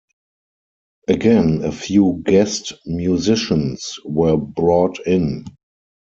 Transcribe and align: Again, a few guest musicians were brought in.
Again, 1.07 1.63
a 1.63 1.71
few 1.71 2.23
guest 2.25 2.73
musicians 2.87 3.99
were 4.03 4.35
brought 4.35 4.97
in. 5.05 5.45